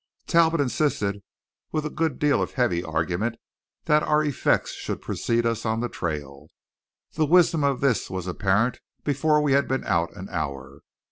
[0.25, 1.21] Talbot insisted,
[1.71, 3.35] with a good deal of heavy argument,
[3.85, 6.47] that our effects should precede us on the trail.
[7.13, 10.79] The wisdom of this was apparent before we had been out an hour.